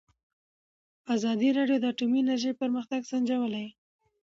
ازادي 1.15 1.49
راډیو 1.57 1.77
د 1.81 1.85
اټومي 1.91 2.19
انرژي 2.23 2.51
پرمختګ 2.61 3.01
سنجولی. 3.11 3.67